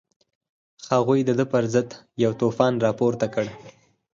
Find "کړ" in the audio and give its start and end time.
3.33-3.45